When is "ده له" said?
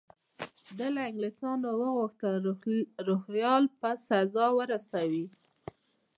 0.77-1.01